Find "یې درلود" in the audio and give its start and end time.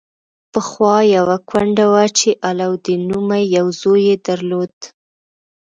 4.09-4.75